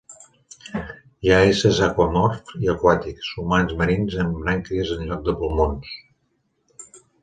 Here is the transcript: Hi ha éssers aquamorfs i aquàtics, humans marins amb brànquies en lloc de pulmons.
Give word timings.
Hi 1.25 1.31
ha 1.35 1.41
éssers 1.49 1.81
aquamorfs 1.89 2.57
i 2.65 2.73
aquàtics, 2.75 3.31
humans 3.45 3.77
marins 3.85 4.19
amb 4.27 4.43
brànquies 4.43 4.99
en 4.99 5.09
lloc 5.13 5.27
de 5.31 5.41
pulmons. 5.45 5.97